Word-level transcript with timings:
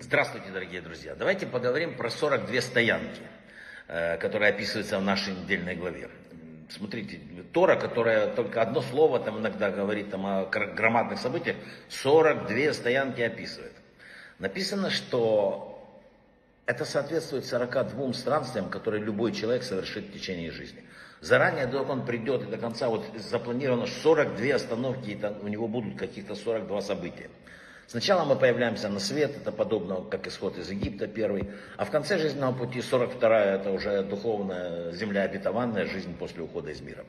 Здравствуйте, 0.00 0.50
дорогие 0.52 0.80
друзья. 0.80 1.14
Давайте 1.14 1.46
поговорим 1.46 1.96
про 1.96 2.10
42 2.10 2.60
стоянки, 2.60 3.22
э, 3.86 4.16
которые 4.16 4.50
описываются 4.50 4.98
в 4.98 5.02
нашей 5.02 5.34
недельной 5.34 5.76
главе. 5.76 6.10
Смотрите, 6.68 7.20
Тора, 7.52 7.76
которая 7.76 8.34
только 8.34 8.60
одно 8.60 8.80
слово 8.80 9.20
там 9.20 9.38
иногда 9.38 9.70
говорит 9.70 10.10
там, 10.10 10.26
о 10.26 10.46
громадных 10.46 11.20
событиях, 11.20 11.56
42 11.90 12.72
стоянки 12.72 13.20
описывает. 13.20 13.74
Написано, 14.40 14.90
что 14.90 15.77
это 16.68 16.84
соответствует 16.84 17.46
42 17.46 18.12
странствиям, 18.12 18.68
которые 18.68 19.02
любой 19.02 19.32
человек 19.32 19.62
совершит 19.62 20.04
в 20.04 20.12
течение 20.12 20.50
жизни. 20.50 20.84
Заранее, 21.22 21.66
до 21.66 21.80
он 21.80 22.04
придет 22.04 22.42
и 22.42 22.44
до 22.44 22.58
конца, 22.58 22.88
вот 22.88 23.06
запланировано 23.16 23.86
42 23.86 24.54
остановки, 24.54 25.10
и 25.10 25.14
там 25.14 25.36
у 25.40 25.48
него 25.48 25.66
будут 25.66 25.98
каких-то 25.98 26.34
42 26.34 26.82
события. 26.82 27.30
Сначала 27.86 28.26
мы 28.26 28.36
появляемся 28.36 28.90
на 28.90 29.00
свет, 29.00 29.34
это 29.34 29.50
подобно 29.50 30.02
как 30.10 30.26
исход 30.26 30.58
из 30.58 30.70
Египта 30.70 31.08
первый, 31.08 31.48
а 31.78 31.86
в 31.86 31.90
конце 31.90 32.18
жизненного 32.18 32.52
пути 32.52 32.82
42 32.82 33.40
это 33.40 33.70
уже 33.70 34.02
духовная 34.02 34.92
земля 34.92 35.22
обетованная, 35.22 35.86
жизнь 35.86 36.14
после 36.18 36.42
ухода 36.42 36.70
из 36.70 36.82
мира. 36.82 37.06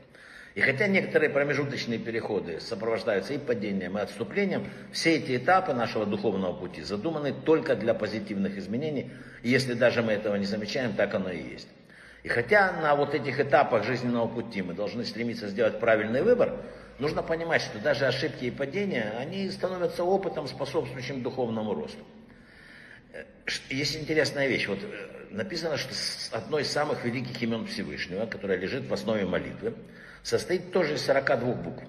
И 0.59 0.61
хотя 0.61 0.87
некоторые 0.87 1.29
промежуточные 1.29 1.99
переходы 1.99 2.59
сопровождаются 2.59 3.33
и 3.33 3.37
падением, 3.37 3.97
и 3.97 4.01
отступлением, 4.01 4.67
все 4.91 5.15
эти 5.15 5.37
этапы 5.37 5.71
нашего 5.71 6.05
духовного 6.05 6.51
пути 6.51 6.81
задуманы 6.81 7.31
только 7.31 7.77
для 7.77 7.93
позитивных 7.93 8.57
изменений, 8.57 9.09
и 9.41 9.49
если 9.49 9.73
даже 9.73 10.01
мы 10.01 10.11
этого 10.11 10.35
не 10.35 10.43
замечаем, 10.43 10.91
так 10.97 11.15
оно 11.15 11.31
и 11.31 11.41
есть. 11.41 11.69
И 12.23 12.27
хотя 12.27 12.73
на 12.73 12.93
вот 12.97 13.15
этих 13.15 13.39
этапах 13.39 13.85
жизненного 13.85 14.27
пути 14.27 14.61
мы 14.61 14.73
должны 14.73 15.05
стремиться 15.05 15.47
сделать 15.47 15.79
правильный 15.79 16.23
выбор, 16.23 16.57
нужно 16.99 17.23
понимать, 17.23 17.61
что 17.61 17.79
даже 17.79 18.05
ошибки 18.05 18.43
и 18.43 18.51
падения, 18.51 19.13
они 19.17 19.49
становятся 19.51 20.03
опытом, 20.03 20.45
способствующим 20.45 21.23
духовному 21.23 21.73
росту. 21.73 22.03
Э, 23.13 23.23
есть 23.69 23.95
интересная 23.95 24.49
вещь. 24.49 24.67
Вот 24.67 24.79
э, 24.83 25.27
написано, 25.29 25.77
что 25.77 25.94
одно 26.33 26.59
из 26.59 26.69
самых 26.69 27.05
великих 27.05 27.41
имен 27.41 27.66
Всевышнего, 27.66 28.25
которое 28.25 28.57
лежит 28.57 28.89
в 28.89 28.94
основе 28.94 29.25
молитвы, 29.25 29.73
состоит 30.23 30.72
тоже 30.72 30.95
из 30.95 31.06
42 31.06 31.53
букв. 31.53 31.84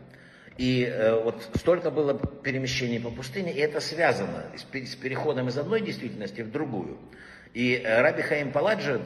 И 0.56 0.84
э, 0.84 1.22
вот 1.22 1.42
столько 1.56 1.90
было 1.90 2.14
перемещений 2.14 3.00
по 3.00 3.10
пустыне, 3.10 3.52
и 3.52 3.58
это 3.58 3.80
связано 3.80 4.44
с, 4.56 4.62
с 4.62 4.94
переходом 4.94 5.48
из 5.48 5.56
одной 5.56 5.80
действительности 5.80 6.42
в 6.42 6.50
другую. 6.50 6.98
И 7.54 7.80
э, 7.82 8.02
Раби 8.02 8.22
Хаим 8.22 8.52
Паладжи 8.52 9.00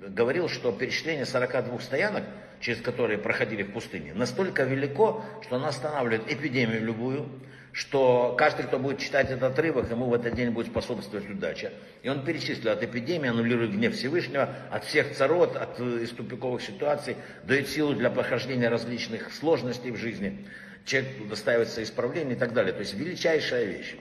говорил, 0.00 0.48
что 0.48 0.72
перечисление 0.72 1.26
42 1.26 1.78
стоянок, 1.80 2.24
через 2.60 2.80
которые 2.80 3.18
проходили 3.18 3.62
в 3.62 3.72
пустыне, 3.72 4.14
настолько 4.14 4.64
велико, 4.64 5.24
что 5.42 5.56
оно 5.56 5.68
останавливает 5.68 6.30
эпидемию 6.30 6.82
любую, 6.82 7.28
что 7.72 8.34
каждый, 8.36 8.66
кто 8.66 8.78
будет 8.78 8.98
читать 8.98 9.30
этот 9.30 9.52
отрывок, 9.52 9.90
ему 9.90 10.06
в 10.06 10.14
этот 10.14 10.34
день 10.34 10.50
будет 10.50 10.66
способствовать 10.66 11.28
удача. 11.30 11.72
И 12.02 12.08
он 12.08 12.24
перечислил 12.24 12.72
от 12.72 12.82
эпидемии, 12.82 13.30
аннулирует 13.30 13.72
гнев 13.72 13.94
Всевышнего, 13.94 14.54
от 14.70 14.84
всех 14.84 15.14
царот, 15.14 15.56
от 15.56 15.78
э, 15.78 16.02
из 16.02 16.10
тупиковых 16.10 16.62
ситуаций, 16.62 17.16
дает 17.44 17.68
силу 17.68 17.94
для 17.94 18.10
прохождения 18.10 18.68
различных 18.68 19.32
сложностей 19.32 19.92
в 19.92 19.96
жизни. 19.96 20.46
Человек 20.84 21.28
достаивается 21.28 21.82
исправление 21.82 22.34
и 22.34 22.38
так 22.38 22.52
далее. 22.52 22.72
То 22.72 22.80
есть 22.80 22.94
величайшая 22.94 23.64
вещь. 23.64 23.94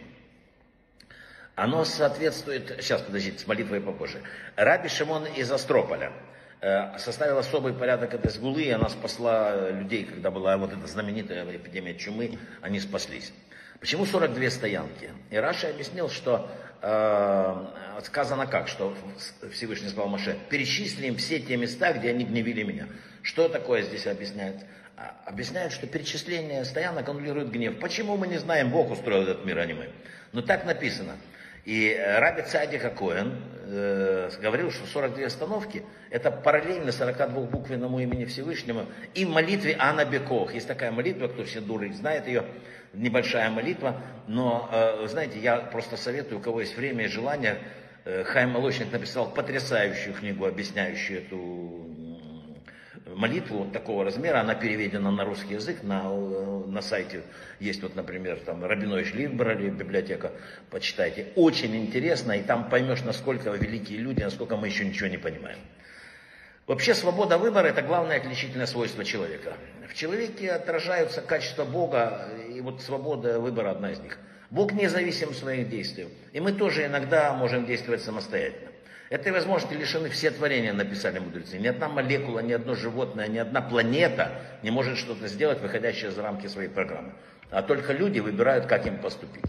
Оно 1.56 1.84
соответствует, 1.84 2.78
сейчас 2.80 3.02
подождите, 3.02 3.38
с 3.38 3.46
молитвой 3.46 3.82
попозже. 3.82 4.22
Раби 4.56 4.88
Шимон 4.88 5.26
из 5.26 5.52
Астрополя 5.52 6.14
составил 6.98 7.38
особый 7.38 7.74
порядок 7.74 8.14
этой 8.14 8.32
сгулы, 8.32 8.64
и 8.64 8.70
она 8.70 8.90
спасла 8.90 9.70
людей, 9.70 10.04
когда 10.04 10.30
была 10.30 10.58
вот 10.58 10.74
эта 10.74 10.88
знаменитая 10.88 11.46
эпидемия 11.56 11.96
чумы, 11.96 12.38
они 12.62 12.80
спаслись. 12.80 13.32
Почему 13.80 14.06
42 14.06 14.50
стоянки? 14.50 15.12
И 15.32 15.38
Раша 15.38 15.70
объяснил, 15.70 16.10
что 16.10 16.52
э, 16.82 17.66
сказано 18.04 18.46
как, 18.46 18.68
что 18.68 18.94
Всевышний 19.54 19.88
сказал 19.88 20.10
Маше, 20.10 20.38
перечислим 20.50 21.16
все 21.16 21.40
те 21.40 21.56
места, 21.56 21.94
где 21.94 22.10
они 22.10 22.26
гневили 22.26 22.64
меня. 22.64 22.88
Что 23.22 23.48
такое 23.48 23.84
здесь 23.84 24.06
объясняет? 24.06 24.58
А, 24.98 25.16
объясняют, 25.26 25.72
что 25.72 25.88
перечисление 25.88 26.66
стоянок 26.66 27.08
аннулирует 27.08 27.52
гнев. 27.52 27.80
Почему 27.80 28.18
мы 28.18 28.28
не 28.28 28.38
знаем, 28.38 28.70
Бог 28.70 28.92
устроил 28.92 29.24
этот 29.24 29.46
мир, 29.46 29.60
а 29.60 29.66
не 29.66 29.74
мы? 29.74 29.90
Но 30.34 30.42
так 30.42 30.66
написано. 30.66 31.16
И 31.66 31.96
Раби 32.18 32.42
Цадика 32.42 32.90
Коэн 32.90 33.34
э, 33.66 34.30
говорил, 34.42 34.72
что 34.72 34.86
42 34.88 35.26
остановки 35.26 35.84
это 36.10 36.32
параллельно 36.32 36.92
42 36.92 37.42
буквенному 37.44 38.00
имени 38.00 38.26
Всевышнему 38.26 38.86
и 39.14 39.26
молитве 39.26 39.76
Анна 39.78 40.06
Бекох. 40.06 40.54
Есть 40.54 40.68
такая 40.68 40.92
молитва, 40.92 41.28
кто 41.28 41.44
все 41.44 41.62
дуры 41.62 41.94
знает 41.94 42.28
ее, 42.28 42.46
небольшая 42.94 43.50
молитва, 43.50 44.02
но, 44.28 44.70
э, 44.72 45.08
знаете, 45.08 45.40
я 45.40 45.58
просто 45.58 45.98
советую, 45.98 46.40
у 46.40 46.42
кого 46.42 46.62
есть 46.62 46.76
время 46.76 47.06
и 47.06 47.08
желание, 47.08 47.60
э, 48.06 48.24
Хайм 48.24 48.52
Молочник 48.52 48.92
написал 48.92 49.32
потрясающую 49.32 50.14
книгу, 50.16 50.46
объясняющую 50.46 51.20
эту 51.20 51.79
молитву 53.20 53.66
такого 53.66 54.06
размера, 54.06 54.40
она 54.40 54.56
переведена 54.56 55.12
на 55.12 55.26
русский 55.26 55.56
язык, 55.56 55.84
на, 55.84 56.04
э, 56.06 56.64
на 56.68 56.82
сайте 56.82 57.22
есть 57.60 57.84
вот, 57.84 57.94
например, 57.96 58.40
там 58.46 58.64
Рабинович 58.64 59.14
Либрали, 59.14 59.70
библиотека, 59.70 60.32
почитайте. 60.72 61.28
Очень 61.36 61.76
интересно, 61.76 62.32
и 62.32 62.42
там 62.42 62.70
поймешь, 62.70 63.04
насколько 63.04 63.50
великие 63.52 64.00
люди, 64.00 64.24
насколько 64.24 64.56
мы 64.56 64.68
еще 64.68 64.86
ничего 64.86 65.10
не 65.10 65.18
понимаем. 65.18 65.60
Вообще 66.66 66.94
свобода 66.94 67.38
выбора– 67.38 67.68
это 67.68 67.82
главное 67.82 68.18
отличительное 68.18 68.68
свойство 68.68 69.04
человека. 69.04 69.54
В 69.90 69.96
человеке 69.96 70.52
отражаются 70.52 71.22
качества 71.22 71.66
Бога, 71.66 72.30
и 72.50 72.62
вот 72.62 72.82
свобода 72.82 73.40
выбора 73.40 73.72
одна 73.72 73.92
из 73.92 74.00
них. 74.00 74.18
Бог 74.50 74.72
независим 74.72 75.32
в 75.32 75.36
своих 75.36 75.70
действиях, 75.70 76.08
и 76.32 76.40
мы 76.40 76.54
тоже 76.54 76.86
иногда 76.86 77.34
можем 77.34 77.66
действовать 77.66 78.02
самостоятельно. 78.02 78.69
Этой 79.10 79.32
возможности 79.32 79.74
лишены 79.74 80.10
все 80.10 80.30
творения, 80.30 80.72
написали 80.72 81.18
мудрецы. 81.18 81.58
Ни 81.58 81.68
одна 81.68 81.90
молекула, 81.90 82.40
ни 82.40 82.54
одно 82.54 82.76
животное, 82.76 83.28
ни 83.28 83.40
одна 83.40 83.62
планета 83.62 84.40
не 84.62 84.70
может 84.70 84.98
что-то 84.98 85.28
сделать, 85.28 85.62
выходящее 85.62 86.12
за 86.12 86.22
рамки 86.22 86.46
своей 86.46 86.70
программы. 86.70 87.14
А 87.50 87.64
только 87.64 87.94
люди 87.94 88.20
выбирают, 88.20 88.68
как 88.68 88.86
им 88.86 89.00
поступить. 89.00 89.46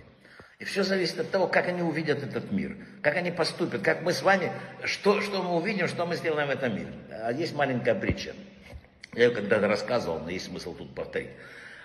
И 0.58 0.64
все 0.64 0.82
зависит 0.82 1.18
от 1.20 1.30
того, 1.30 1.46
как 1.46 1.68
они 1.68 1.82
увидят 1.82 2.22
этот 2.22 2.50
мир, 2.52 2.76
как 3.02 3.16
они 3.16 3.30
поступят, 3.30 3.82
как 3.82 4.02
мы 4.02 4.12
с 4.12 4.22
вами, 4.22 4.50
что, 4.84 5.20
что 5.20 5.42
мы 5.42 5.56
увидим, 5.56 5.88
что 5.88 6.06
мы 6.06 6.16
сделаем 6.16 6.48
в 6.48 6.50
этом 6.50 6.74
мире. 6.74 6.92
А 7.10 7.32
есть 7.32 7.54
маленькая 7.54 7.94
притча. 7.94 8.34
Я 9.14 9.24
ее 9.24 9.30
когда-то 9.30 9.68
рассказывал, 9.68 10.20
но 10.20 10.30
есть 10.30 10.46
смысл 10.46 10.74
тут 10.74 10.94
повторить. 10.94 11.30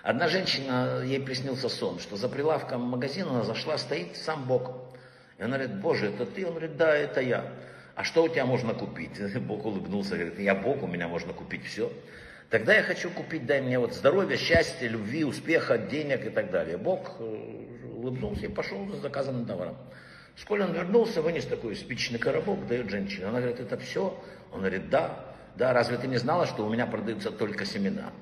Одна 0.02 0.28
женщина, 0.28 1.02
ей 1.04 1.20
приснился 1.20 1.68
сон, 1.68 1.98
что 1.98 2.16
за 2.16 2.28
прилавком 2.28 2.82
магазина 2.82 3.30
она 3.30 3.42
зашла, 3.42 3.76
стоит 3.76 4.16
сам 4.16 4.44
Бог. 4.44 4.95
И 5.38 5.42
она 5.42 5.58
говорит, 5.58 5.80
Боже, 5.80 6.06
это 6.06 6.26
ты? 6.26 6.44
Он 6.44 6.52
говорит, 6.52 6.76
да, 6.76 6.94
это 6.94 7.20
я. 7.20 7.52
А 7.94 8.04
что 8.04 8.24
у 8.24 8.28
тебя 8.28 8.46
можно 8.46 8.74
купить? 8.74 9.20
Бог 9.40 9.64
улыбнулся, 9.64 10.16
говорит, 10.16 10.38
я 10.38 10.54
Бог, 10.54 10.82
у 10.82 10.86
меня 10.86 11.08
можно 11.08 11.32
купить 11.32 11.64
все. 11.64 11.92
Тогда 12.50 12.74
я 12.74 12.82
хочу 12.82 13.10
купить, 13.10 13.44
дай 13.44 13.60
мне 13.60 13.78
вот 13.78 13.94
здоровья, 13.94 14.36
счастья, 14.36 14.86
любви, 14.86 15.24
успеха, 15.24 15.78
денег 15.78 16.26
и 16.26 16.30
так 16.30 16.50
далее. 16.50 16.76
Бог 16.76 17.16
э, 17.18 17.66
улыбнулся 17.92 18.46
и 18.46 18.48
пошел 18.48 18.86
за 18.88 19.00
заказанным 19.00 19.46
товаром. 19.46 19.76
Вскоре 20.36 20.64
он 20.64 20.72
вернулся, 20.72 21.22
вынес 21.22 21.44
такой 21.46 21.74
спичный 21.74 22.18
коробок, 22.18 22.66
дает 22.68 22.90
женщине. 22.90 23.26
Она 23.26 23.40
говорит, 23.40 23.58
это 23.58 23.76
все? 23.78 24.22
Он 24.52 24.60
говорит, 24.60 24.90
да, 24.90 25.24
да, 25.56 25.72
разве 25.72 25.96
ты 25.96 26.06
не 26.06 26.18
знала, 26.18 26.46
что 26.46 26.64
у 26.66 26.70
меня 26.70 26.86
продаются 26.86 27.30
только 27.30 27.64
семена? 27.64 28.12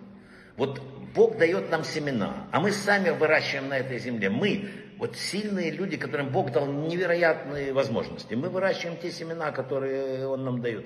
Вот 0.57 0.81
Бог 1.15 1.37
дает 1.37 1.71
нам 1.71 1.85
семена, 1.85 2.47
а 2.53 2.61
мы 2.61 2.71
сами 2.71 3.11
выращиваем 3.11 3.69
на 3.69 3.79
этой 3.79 3.99
земле. 3.99 4.31
Мы, 4.31 4.69
вот 4.99 5.17
сильные 5.17 5.71
люди, 5.71 5.97
которым 5.97 6.31
Бог 6.31 6.53
дал 6.53 6.67
невероятные 6.67 7.73
возможности. 7.73 8.35
Мы 8.35 8.49
выращиваем 8.49 8.97
те 8.97 9.11
семена, 9.11 9.51
которые 9.53 10.27
Он 10.27 10.45
нам 10.45 10.61
дает. 10.61 10.85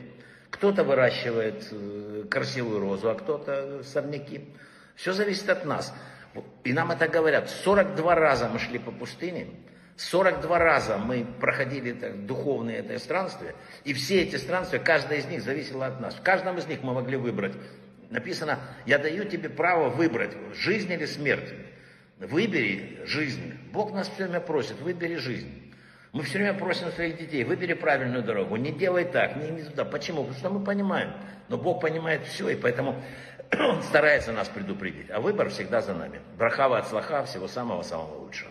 Кто-то 0.50 0.82
выращивает 0.82 1.68
э, 1.70 2.24
красивую 2.30 2.80
розу, 2.80 3.10
а 3.10 3.14
кто-то 3.14 3.82
сорняки. 3.84 4.48
Все 4.96 5.12
зависит 5.12 5.48
от 5.50 5.64
нас. 5.64 5.94
И 6.64 6.72
нам 6.72 6.90
это 6.90 7.06
говорят. 7.08 7.50
42 7.50 8.14
раза 8.14 8.48
мы 8.48 8.58
шли 8.58 8.78
по 8.78 8.90
пустыне, 8.90 9.48
42 9.96 10.58
раза 10.58 10.96
мы 10.96 11.26
проходили 11.40 11.92
так, 11.92 12.24
духовные 12.24 12.78
это 12.78 12.98
странствия, 12.98 13.54
и 13.84 13.92
все 13.92 14.22
эти 14.22 14.36
странствия, 14.36 14.78
каждое 14.78 15.18
из 15.18 15.26
них 15.26 15.42
зависело 15.42 15.86
от 15.86 16.00
нас. 16.00 16.14
В 16.14 16.22
каждом 16.22 16.56
из 16.58 16.66
них 16.66 16.82
мы 16.82 16.94
могли 16.94 17.16
выбрать. 17.16 17.54
Написано, 18.10 18.60
я 18.86 18.98
даю 18.98 19.24
тебе 19.24 19.50
право 19.50 19.88
выбрать, 19.88 20.36
жизнь 20.54 20.92
или 20.92 21.04
смерть. 21.04 21.52
Выбери 22.20 22.98
жизнь. 23.04 23.54
Бог 23.72 23.92
нас 23.92 24.08
все 24.08 24.24
время 24.24 24.40
просит, 24.40 24.80
выбери 24.80 25.16
жизнь. 25.16 25.72
Мы 26.12 26.24
все 26.24 26.38
время 26.38 26.58
просим 26.58 26.90
своих 26.90 27.16
детей, 27.16 27.44
выбери 27.44 27.74
правильную 27.74 28.24
дорогу, 28.24 28.56
не 28.56 28.72
делай 28.72 29.04
так, 29.04 29.36
не 29.36 29.50
иди 29.50 29.64
туда. 29.68 29.84
Почему? 29.84 30.24
Потому 30.24 30.38
что 30.38 30.50
мы 30.50 30.64
понимаем. 30.64 31.12
Но 31.48 31.58
Бог 31.58 31.80
понимает 31.80 32.26
все, 32.26 32.48
и 32.48 32.56
поэтому 32.56 32.96
Он 33.58 33.82
старается 33.82 34.32
нас 34.32 34.48
предупредить. 34.48 35.10
А 35.10 35.20
выбор 35.20 35.48
всегда 35.50 35.80
за 35.80 35.94
нами. 35.94 36.20
Брахава 36.36 36.78
от 36.78 36.88
слаха, 36.88 37.24
всего 37.24 37.46
самого-самого 37.46 38.24
лучшего. 38.24 38.50